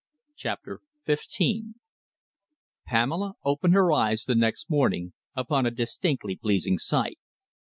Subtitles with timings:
[0.35, 1.75] CHAPTER XV
[2.87, 7.19] Pamela opened her eyes the next morning upon a distinctly pleasing sight.